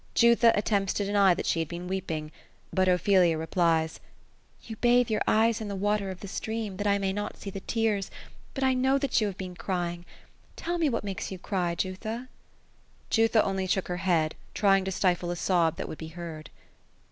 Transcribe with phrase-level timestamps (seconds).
[0.15, 2.31] Jutha attempts to deny that she has been weeping;
[2.73, 3.99] but Ophelia re plies:—
[4.65, 7.51] ^' You bathe your eyes in the water of the stream, that I may not see
[7.51, 8.09] the tears,
[8.55, 10.05] but I know that you have been crying.
[10.55, 12.29] Tell me what makes you cry, Jutha?"
[13.11, 16.49] Jutha only shook her head, trying to stifle a sob that would be heard.